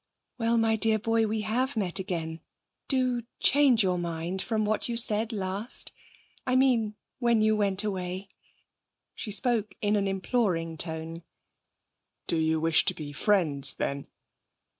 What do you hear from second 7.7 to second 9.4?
away.' She